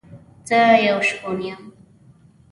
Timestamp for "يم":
1.47-1.63